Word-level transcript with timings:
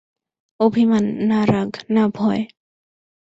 অভিমান, 0.59 1.03
না 1.29 1.39
রাগ, 1.45 1.71
না 1.89 2.03
ভয়? 2.15 2.41